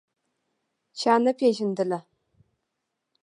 [0.99, 1.99] چا نه پېژندله.